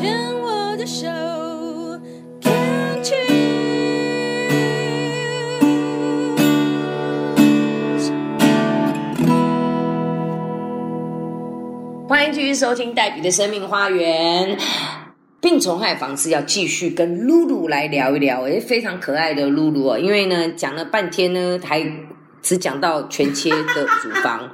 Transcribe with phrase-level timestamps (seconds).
[0.00, 1.06] 牵我的手
[2.40, 3.26] ，Can't you？
[12.08, 14.56] 欢迎继续收听黛比的生命花园。
[15.42, 19.98] 病虫害防治要继续跟露露来聊一聊，诶，非常可爱的露露哦。
[19.98, 21.84] 因为呢，讲了半天呢，还
[22.40, 24.50] 只讲到全切的 乳房。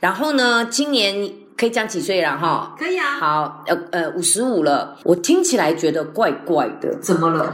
[0.00, 2.76] 然后呢，今年可以讲几岁了哈？
[2.78, 3.18] 可以啊。
[3.18, 4.96] 好，呃呃，五十五了。
[5.02, 7.52] 我听起来觉得怪怪的，怎么了？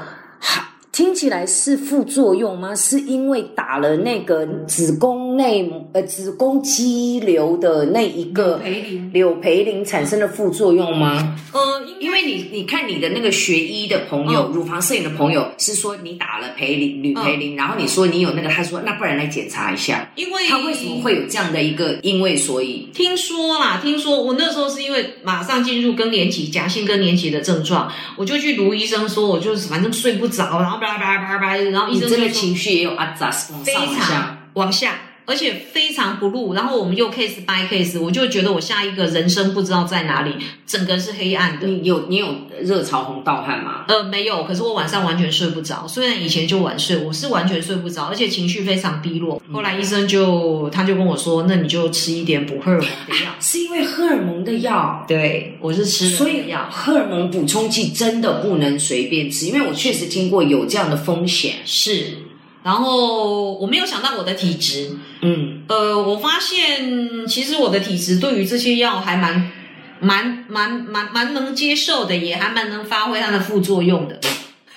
[0.94, 2.72] 好，听起来是副作用吗？
[2.74, 11.36] 是因为打了那个子宫内呃子宫肌瘤的那一个培林柳培林产生的副作用吗？
[11.52, 11.60] 呃，
[11.98, 22.88] 因为你你看你的那个学医的朋友，嗯乳房摄影的朋友是说你打了培林铝培林，然后你说你有那个，他说那不然来检查一下，因为他为什么会有这样的一个因为所以？
[22.94, 23.80] 听说啦？
[23.82, 34.92] 听说我那时候是因为马上进入更年期、假性更年期的症状，我就去卢医生说，我就是反正睡不着，然后叭叭叭叭，然后医你真的情绪也有阿扎斯往非上往常下，往下，
[35.26, 36.54] 而且非常不入。
[36.54, 40.32] 然后我们又 case by case，我就觉得我下一个人生不知道在哪里，
[40.66, 41.66] 整个是黑暗的。
[41.66, 42.28] 你有你有
[42.62, 43.84] 热潮红盗汗吗？
[43.88, 45.86] 呃，没有，可是我晚上完全睡不着。
[45.86, 49.40] 虽然以前就晚睡，我是完全睡不着，而且情绪非常低落。
[49.52, 53.30] 后来医生就他就跟我说，那你就吃一点补荷尔蒙的药。
[53.40, 55.04] 是因为荷尔蒙的药。
[55.06, 56.68] 对，我是吃了所以这个药。
[56.70, 61.56] 荷尔蒙补充剂真的不能随便吃，因为我确实听过有这样的风险。
[61.64, 62.18] 是，
[62.64, 69.52] 然后我没有想到我的体质，嗯，呃，我发现其实我的体质对于这些药还蛮、
[70.00, 74.18] 蛮、蛮、蛮、蛮能接受的，也还蛮能发挥它的副作用的。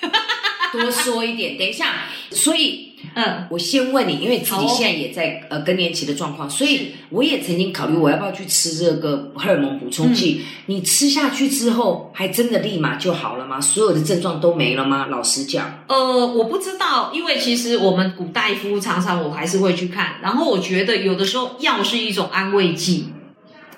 [0.70, 1.56] 多说一点。
[1.56, 10.42] 等一下，所以嗯，我先问你，因为自己现在也在呃更年期的状况，所以我也曾经考虑我要不要去吃这个荷尔蒙补充剂。
[10.66, 13.60] 你吃下去之后，还真的立马就好了吗？
[13.60, 15.06] 所有的症状都没了吗？
[15.06, 23.06] 老实讲，呃，我不知道，因为其实我们古大夫常常我还是会去看，然后我觉得有的时候药是一种安慰剂。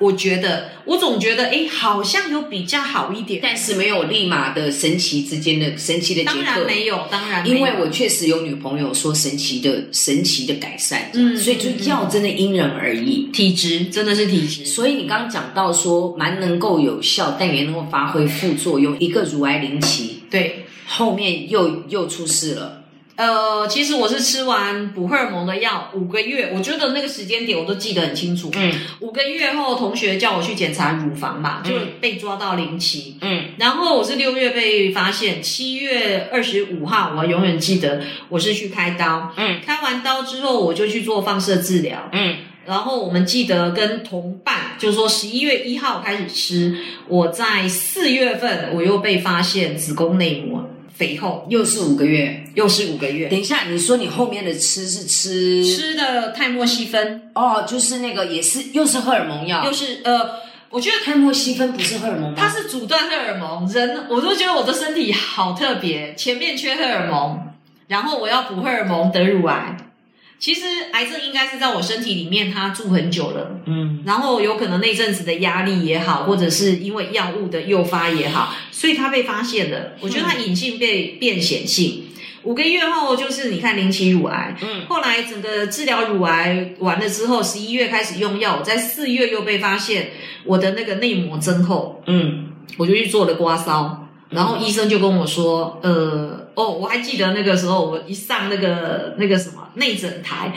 [0.01, 3.39] 我觉得，我总觉得，哎，好像有比较好一点。
[3.43, 6.65] 但是没有立马的神奇之间的神奇的结当然合。
[6.65, 13.29] 没有，当然没有因为我确实有女朋友说神奇的神奇的改善，嗯所以就药真的因人而异。
[13.33, 14.65] 体质真的是体质。
[14.65, 22.80] 所以你刚刚讲到说蛮能够有效，但也能够发挥副作用，一个乳癌零期，对，后面又又出事了。
[23.21, 28.51] 呃，其实我是吃完补荷尔蒙的药五个月，我觉得那个时间点我都记得很清楚。
[28.55, 33.19] 嗯五个月后，同学叫我去检查乳房嘛，就嗯被抓到零期。
[33.21, 39.31] 嗯然后我是六月被发现，七月二十五号，我永远记得我是去开刀。
[39.37, 42.09] 嗯开完刀之后，我就去做放射治疗。
[42.13, 42.37] 嗯
[42.67, 46.77] 然后我们记得跟同伴，就是说十一月一号开始吃，
[47.09, 50.70] 我在四月份我又被发现子宫内膜
[51.01, 52.45] 肥厚，又是五个月。
[52.55, 53.27] 又是五个月。
[53.31, 60.21] 等一下，你说你后面的吃是吃吃的泰莫西芬，哦，就是那个也是又是荷尔蒙药又，是呃，
[60.69, 62.37] 我觉得泰莫西芬不是荷尔蒙吗？
[62.37, 67.39] 它是阻断荷尔蒙，人我都觉得我的身体好特别，前面缺荷尔蒙，
[67.89, 69.79] 然后我要补荷尔蒙得乳癌。
[70.39, 70.61] 其实
[70.93, 79.93] 癌症应该是在我身体里面，它住很久了，嗯然后有可能那阵子的压力也好，或者是因为药物的诱发也好，所以他被发现了。
[80.01, 82.05] 我觉得他隐性被变显性，
[82.43, 84.87] 五个月后就是你看零期乳癌，嗯。
[84.89, 90.11] 后来整个治疗乳癌完了之后，十一月开始用药，我在四月又被发现
[90.45, 92.47] 我的那个内膜增厚，嗯。
[92.79, 93.95] 我就去做了刮痧，
[94.31, 100.53] 然后医生就跟我说，呃，哦，我还记得那个时候我一上那个那个什么内诊台。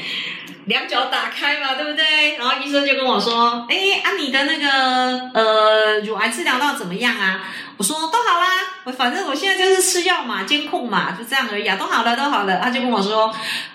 [0.66, 2.38] 两脚打开嘛，对不对？
[2.38, 7.44] 然后医生就跟我说：“哎，啊，你的那个呃乳癌治疗到怎么样啊？”
[7.76, 8.48] 我说：“都好啦，
[8.86, 13.34] 我反正我现在就是吃药嘛，监控嘛，就这样而已啊，都好了，都好了。”他就跟我说：“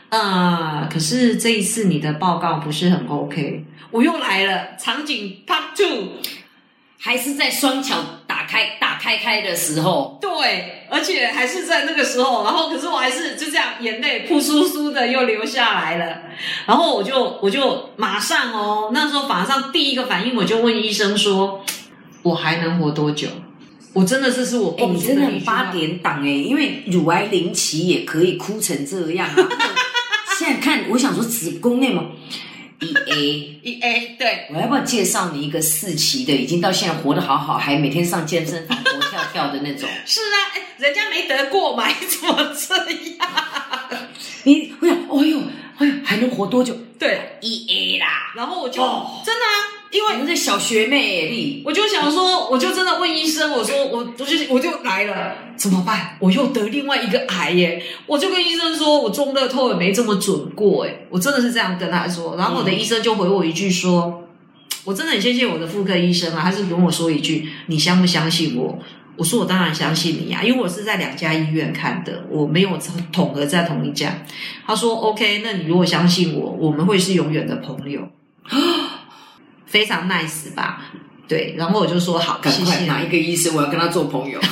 [0.08, 6.12] 呃，可是这一次你的报告不是很 OK。”我又来了，场景 Part Two。
[7.00, 7.96] 还是在双桥
[8.48, 16.22] 开打开开的时候，对，而且还是在那个时候，然后可是我还是就这样眼泪扑簌簌的又流下来了，
[16.66, 21.62] 然后我就我就马上哦，那时候马上第一个反应我就问医生说，
[22.22, 23.28] 我还能活多久？
[23.92, 29.48] 我真的这是我你真的很八点档哎，因为乳癌零期也可以哭成这样啊。
[30.38, 32.04] 现在看，我想说子宫内膜
[32.80, 39.88] ，E A，一 A 对，我要不要介绍你一个四期的，已经到现在活得好好，还每天上健身房活跳跳的那种？
[40.06, 42.76] 是啊，哎，人家没得过嘛，你怎么这
[43.18, 43.98] 样？
[44.44, 45.40] 你我想，哎呦，
[45.78, 56.16] 哎呦，还能活多久对，？E A 啦，然后我就、哦真的啊，因为我们是小学妹你我就想说，我就真的问医生，我说我我就我就来了，怎么办？
[56.20, 57.82] 我又得另外一个癌耶！
[58.06, 62.36] 我就跟医生说，我中乐透也没这么准过哎，我真的是这样跟他说。
[62.36, 64.24] 然后我的医生就回我一句说，
[64.84, 68.78] 我真的很谢谢我的妇科医生啊，他是跟我说一句，你相不相信我？
[69.16, 72.78] 我说我当然相信你啊，因为我是在两家医院看的，我没有
[73.12, 74.22] 统合在同一家。
[74.64, 78.00] 他说 OK，那你如果相信我，我们会是永远的朋友，
[79.68, 80.82] 非常 nice 吧？
[81.28, 84.40] 对，然后我就说好，赶快哪一个医生，我要跟他做朋友。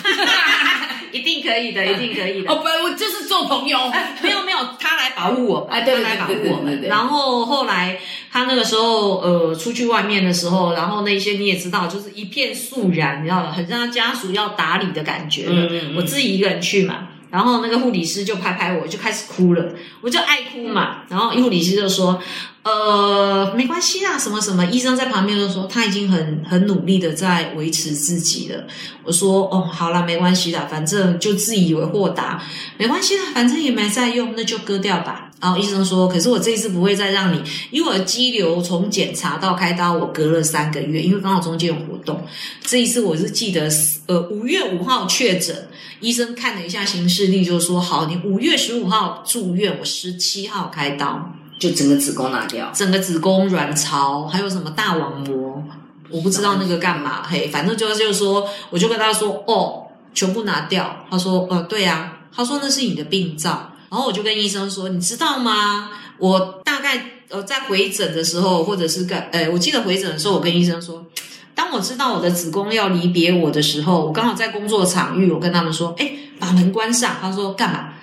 [1.12, 2.50] 一定可以的，一定可以的。
[2.52, 3.78] 哦，不，我就是做朋友。
[4.22, 6.82] 没有没有，他来保护我们，啊对对他来保护我们。
[6.82, 7.98] 然后后来
[8.30, 15.52] 他那个时候呃出去外面的时候，然后那些你也知道，就是一片肃然，你知道，很像他家属要打理的感觉了。
[15.54, 17.08] 嗯嗯嗯我自己一个人去嘛。
[17.30, 19.64] 然后那个护理师就拍拍我，就开始哭了，
[20.00, 20.98] 我就爱哭嘛。
[21.08, 22.20] 然后护理师就说
[22.66, 28.64] ：“呃，没关系啦，什么什么。”医生在旁边就说：“他已经很很努力的在维持自己了。”
[29.06, 32.42] 我说：“哦，好啦，没关系啦，反正就自以为豁达，
[32.76, 37.40] 没关系的，反正也没在用，那就割掉吧。”然后医生说：“可是我这一次不会再让你，
[37.70, 42.20] 因为我肌瘤从检查到开刀，我隔了三个月，因为刚好中间有活动。
[42.64, 43.70] 这一次我是记得，
[44.06, 45.68] 呃，五月五号确诊，
[46.00, 52.70] 医生看了一下行事历，就说好，你五月十五号住院，我十七号开刀，就整个子宫拿掉。
[52.75, 55.62] 整个子宫、卵巢还有什么大网膜，
[56.11, 61.05] 我不知道那个干嘛，嘿，反正就就是说，我就跟他说，哦，全部拿掉。
[61.11, 63.73] 他说，呃，对呀、他说那是你的病灶。
[63.88, 65.91] 然后我就跟医生说，你知道吗？
[66.19, 71.06] 我大概呃在回诊的时候，或者是干，呃，我记得回诊的时候，我跟医生说。
[71.55, 77.94] 当我知道我的子宫要离别我的时候，我刚好在工作场域，我跟他们说：“哎，把门关上。”他说：“干嘛？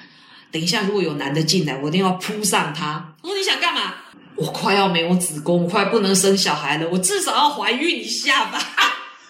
[0.52, 3.96] 等一下如果有男的进来，我一定要扑上他。”我说：“你想干嘛？”
[4.36, 8.60] 我快要没有子宫，我快不能生小孩了，我至少要怀孕一下吧。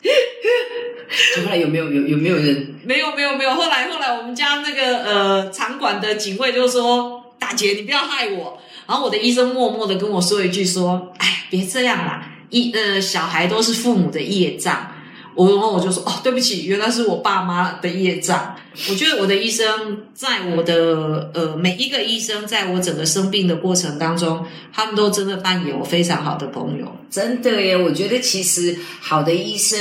[1.36, 2.80] 就后来有没有有有没有人？
[2.84, 14.90] 没有没有没有，后来后来我们家那个呃场馆的警卫就说：“大姐，你不要害我。”然后我的医生默默的跟我说一句说：“哎，别这样啦，一呃小孩都是父母的业障。”
[15.36, 18.56] 我然后我就说：“哦，对不起，原来是我爸妈的业障。”
[18.90, 19.68] 我觉得我的医生
[20.16, 26.92] 在我的呃每一个医生在我整个生病的过程当中，他们都真的扮演我非常好的朋友。
[27.10, 29.78] 真的耶，我觉得其实好的医生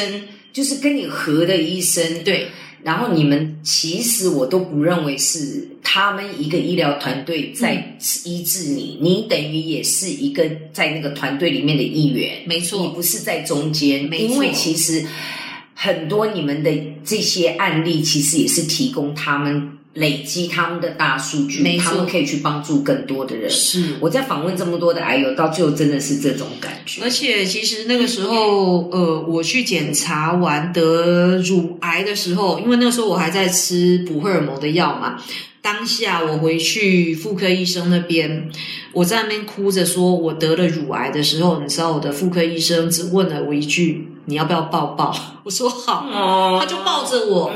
[0.52, 2.48] 就是跟你合的医生，对，
[2.82, 10.44] 然后你们其实我都不认为是他们一个医疗团队在医治你，你等于也是一个
[10.74, 12.82] 在那个团队里面的一员，没错。
[12.82, 14.34] 你不是在中间，没错。
[14.34, 15.02] 因为其实
[15.82, 16.70] 很多你们的
[17.04, 23.50] 这些案例，其实也是提供他们累积他们的大数据他们可以去帮助更多的人。
[23.50, 27.10] 是我在访问这么多的癌友，到最后真的是这种感觉而。
[27.10, 35.20] 且其实那个时候，呃，我去检查完得乳癌的时候，因为那个时候我还在吃补荷尔蒙的药嘛。
[35.60, 38.48] 当下我回去妇科医生那边，
[38.92, 45.14] 我在那边哭着说我得了乳癌的时候，你知道我的妇科医生只问了我一句：“你要不要抱抱？”
[45.44, 47.52] 我说好，哦他就抱着我。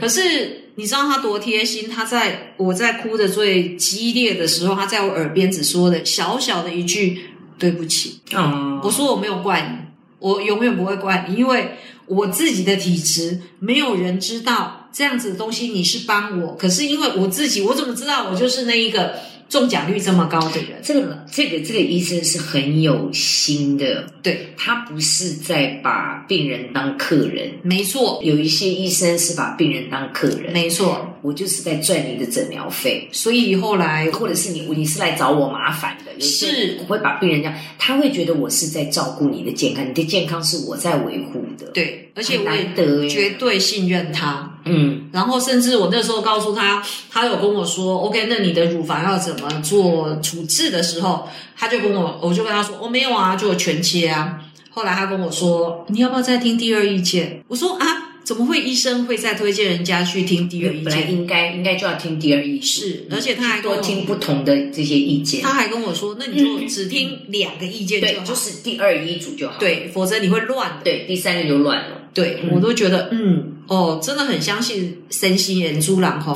[0.00, 1.88] 可是你知道他多贴心？
[1.88, 9.76] 他在我在哭的最激烈的时候，他在我耳边只说了小小的一句：“对不起。”哦我说我没有怪你，
[10.18, 11.76] 我永远不会怪你，因为
[12.06, 19.14] 我自己的体质，没有人知道这样子的东西你是帮我，可是因为我自己，我怎么知道我就是那一个
[19.48, 20.80] 中奖率这么高的人？
[20.82, 27.50] 这个这个这个医生是很有心的，对，他不是在把病人当客人。
[27.62, 31.04] 没错，有一些医生是把病人当客人，没错。
[31.20, 36.12] 我就是在赚你的诊疗费，所以后来或者是你你是来找我麻烦的。
[36.14, 44.57] 有些是我会把病人这样，他会觉得我是在照顾你的健康，你的健康是我在维护的。，对，而且我很难得绝对信任他。
[44.68, 54.40] 嗯，然后甚至我那时候告诉他，他有跟我说，OK，那你的乳房要怎么做处置的时候，他就跟我，我就跟他说，我、没有啊，就全切啊。
[54.70, 57.42] 后来他跟我说，你要不要再听第二意见？
[57.48, 61.12] 我说啊，怎么会医生会再推荐人家去听第二意本来见？
[61.12, 65.40] 应该应该就要听第二意见是，而且他还多听不同的这些意见。
[65.42, 69.54] 他还跟我说，那你就只听两个意见就就是第二医嘱就好。
[69.58, 70.84] 对，否则你会乱的。
[70.84, 71.96] 对，第三个就乱了。
[72.14, 76.34] 对，我都觉得，嗯，哦，真的很相信身心人猪郎吼。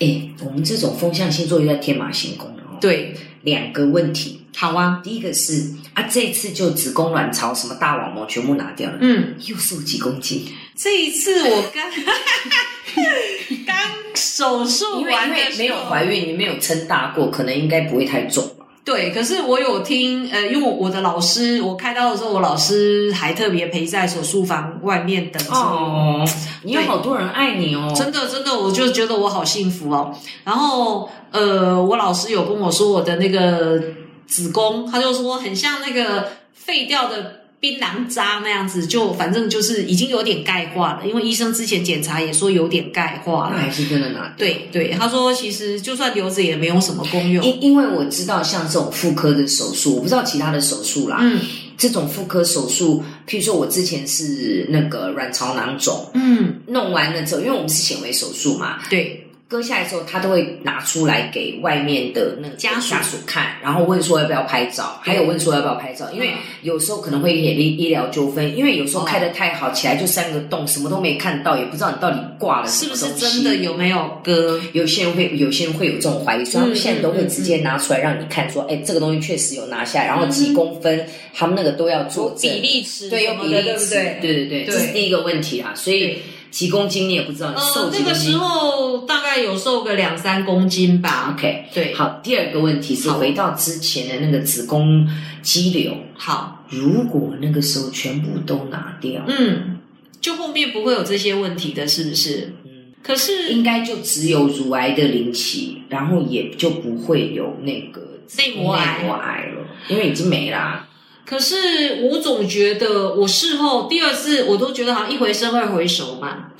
[0.00, 2.76] 哎，我们这种风象星座又在天马行空了哦。
[2.80, 9.34] 对，两个问题，好啊，第一个是啊，这次就子宫卵巢什么大网膜全部拿掉了，嗯。
[9.46, 11.90] 又瘦几公斤，这一次我刚
[13.66, 13.76] 刚
[14.14, 18.63] 手术因为因为完的时候没有怀孕，你没有撑大过，可能应该不会太重吧。
[18.84, 25.54] 对，可是我有听，呃，因为我我的老师，我开刀的时候，我老师还特别陪在手术房外面等着。
[25.54, 26.22] 哦，
[26.64, 30.14] 你有好多人爱你哦，真的，真的，我就觉得我好幸福哦。
[30.44, 33.80] 然后，呃，我老师有跟我说我的那个
[34.26, 41.06] 子宫，他就说很像那个废掉的槟榔渣那样子，就反正就是已经有点钙化了。
[41.06, 43.52] 因为医生之前检查也说有点钙化了。
[43.56, 44.34] 那还是真的拿掉。
[44.36, 47.42] 对对，他说其实就算留着也没有什么功用。
[47.42, 51.20] 因因为我知道像这种妇科的手术，我不知道其他的手术啦。
[51.22, 51.40] 嗯
[51.76, 66.30] 这种妇科手术，譬如说我之前是那个卵巢囊肿，嗯，弄完了之后，因为我们是显微手术嘛，对，割下来之后，他都会拿出来给外面的那个家属家属看，然后问说要不要拍照，还有问说要不要拍照，因为
[66.62, 73.42] 有时候可能会有医医疗纠纷，因为有时候开的太好，起来就三个洞，什么都没看到，也不知道你到底挂了什是不是么东西。
[73.42, 74.60] 真的有没有割？
[74.72, 84.20] 有些人会，有些人会有这种怀疑，所以他们嗯现在都会直接拿出来让你看，说，哎，这个东西确实有拿下来，然后几公分，他们那个都要做证比例尺对，有什么的比例尺，对不对？
[84.20, 85.72] 对对对，对这是第一个问题啊。
[85.74, 86.22] 所以对
[86.54, 91.34] 几公斤你也不知道，你瘦呃，几公斤那个时候大概有瘦个两三公斤吧。
[91.34, 95.04] ？OK，对，好，第二个问题是回到之前的那个子宫
[95.42, 99.80] 肌瘤，好，如果那个时候全部都拿掉，嗯，
[100.20, 102.52] 就后面不会有这些问题的，是不是？
[102.64, 108.00] 嗯，可是应该就只有乳癌的临期，然后也就不会有那个
[108.38, 110.86] 内膜癌内膜癌了，因为已经没啦。
[111.26, 116.50] 可是我总觉得，我事后第二次我都觉得好像一回生二回熟嘛，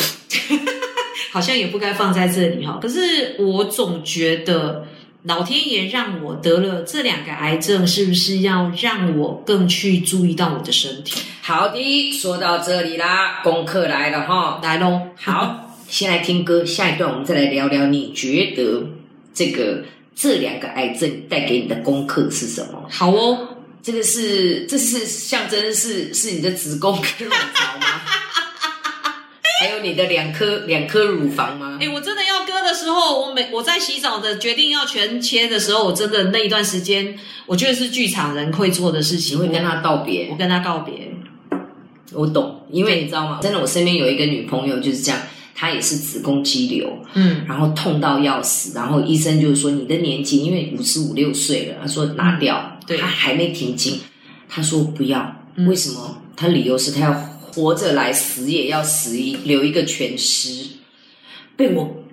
[1.32, 2.78] 好像也不该放在这里哈。
[2.80, 4.86] 可是我总觉得，
[5.24, 11.20] 老天爷让我得了这两个癌症，是不是要让我更去注意到我的身体？
[11.42, 14.60] 好的，说到这里啦，功课来了哈。
[14.62, 18.82] 来喽，好， 先来听歌，下一段我们再来聊聊，你觉得
[19.34, 22.88] 这个这两个癌症带给你的功课是什么？
[22.90, 23.48] 好哦。
[23.84, 27.86] 这个是这是象征是是你的子宫跟卵巢吗？
[29.60, 31.88] 还有你的两颗两颗乳房吗哎、？
[31.88, 37.14] 我真的要割的时候，我每我在洗澡的决定要全切的时候，我真的那一段时间，
[37.46, 39.38] 我觉得是剧场人会做的事情。
[39.38, 40.36] 会跟他道别我？
[40.36, 41.10] 跟他告别。
[42.12, 43.38] 我懂，因为你知道吗？
[43.42, 45.20] 真的，我身边有一个女朋友就是这样，
[45.54, 54.00] 她也是子宫肌瘤，嗯，然后痛到要死，然后医生就是说你的年纪因为五十五六岁了，他说拿掉，嗯对他还没停经，
[54.48, 56.22] 他说不要，嗯为什么？
[56.36, 60.66] 他理由是他要活着来，死也要死一留一个全尸，
[61.56, 62.03] 被我。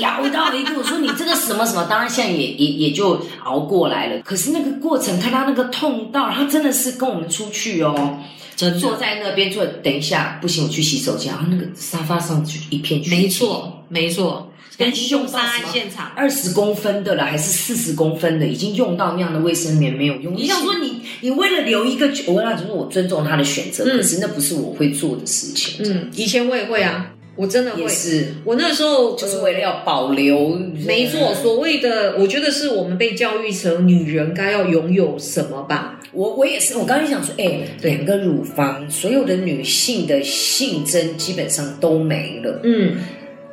[0.00, 4.20] 咬到一个，我说你这个什么什么，当然现在也也也就熬过来了。
[4.22, 8.18] 可是那个过程，看他那个痛到，他真的是跟我们出去哦，
[8.54, 11.32] 真坐在那边坐，等一下不行，我去洗手间。
[11.32, 16.10] 然后那个沙发上就一片没，错，没错，跟凶杀案现场。
[16.14, 20.34] 二十公分的了，还是四十公分的，已经用到那样的卫生棉没有用。
[20.34, 25.84] 你想说你你为了留一个，我跟他就是我尊重他的选择，嗯可是那不是我会做的事情。
[25.84, 27.06] 嗯，以前我也会啊，
[27.36, 27.88] 我真的会也。
[27.88, 30.48] 是，我那时候就是为了要保留。
[30.86, 36.00] 没错，所谓的，我觉得是我们被教育成女人该要拥有什么吧。
[36.12, 42.60] 我我也是，我刚才想说，哎，对两个乳房，所有的女性的性征基本上都没了。
[42.62, 42.96] 嗯，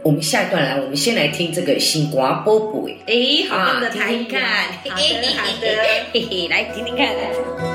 [0.02, 2.90] 我们下一段来，我们先来听这个《新瓜波波》。
[3.06, 4.42] 哎，好棒的听看，
[4.90, 5.68] 好的，好的。
[6.13, 7.73] 嘿嘿，来听听看。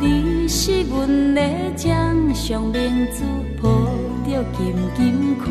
[0.00, 1.40] 你是阮的
[1.74, 3.24] 掌上明珠，
[3.60, 3.68] 抱
[4.24, 5.46] 着紧紧看。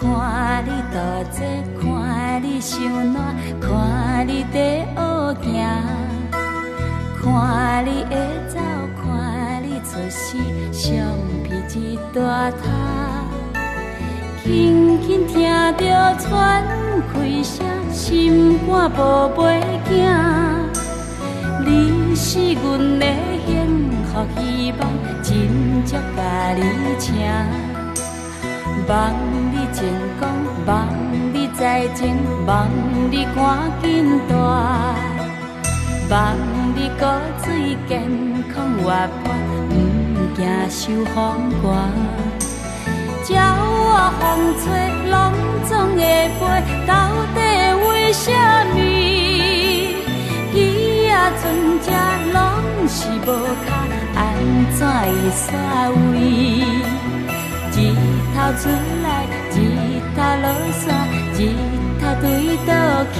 [0.00, 0.98] 看你大
[1.30, 2.80] 姐，看你伤
[3.14, 5.52] 烂，看你在学行，
[7.22, 8.12] 看你会
[8.48, 8.58] 走，
[9.00, 10.36] 看你出世，
[10.72, 10.90] 相
[11.44, 12.60] 片一大摊。
[14.42, 15.42] 轻轻听
[15.76, 16.64] 着喘
[17.14, 20.41] 气声，心肝无袂惊。
[21.72, 23.06] 你是阮的
[23.46, 24.80] 幸福希望，
[25.22, 25.32] 真
[25.86, 26.20] 正甲
[26.54, 26.60] 你
[26.98, 27.14] 请。
[28.86, 28.92] 望。
[29.54, 29.82] 你成
[30.20, 30.28] 功，
[30.66, 30.70] 望
[31.32, 32.14] 你在前，
[32.46, 32.68] 望。
[33.10, 34.34] 你赶紧大，
[36.10, 36.36] 望
[36.74, 37.06] 你骨
[37.42, 37.46] 髓
[37.88, 37.90] 健
[38.52, 38.84] 康活
[39.22, 39.32] 泼，
[39.70, 39.72] 毋
[40.36, 40.80] 惊受
[41.14, 41.16] 风
[41.62, 41.64] 寒。
[43.30, 44.20] 鸟啊风
[44.60, 44.68] 吹，
[45.10, 45.14] 拢
[45.66, 46.00] 总会
[46.38, 46.40] 飞，
[46.86, 46.92] 到
[47.34, 47.38] 底
[47.88, 48.30] 为什
[48.74, 48.76] 么？
[51.22, 51.42] 啊船
[51.80, 51.86] 只
[52.32, 52.36] 拢
[52.88, 53.26] 是无
[53.64, 53.70] 脚，
[54.16, 54.20] 安
[54.72, 54.90] 怎会
[55.38, 55.46] 煞
[56.10, 56.16] 位？
[57.70, 57.78] 日
[58.34, 58.62] 头出
[59.04, 59.06] 来，
[59.54, 59.56] 日
[60.16, 60.46] 头落
[60.82, 60.84] 山，
[61.38, 61.40] 日
[62.00, 62.26] 头对
[62.66, 62.70] 倒
[63.14, 63.16] 去。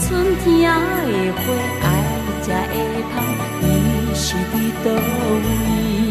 [0.00, 0.06] 春
[0.44, 1.40] 天的花
[1.82, 1.84] 爱
[2.42, 2.76] 食的
[3.14, 3.16] 香，
[3.62, 3.64] 伊
[4.14, 4.54] 是伫
[4.84, 4.86] 倒
[5.44, 6.07] 位？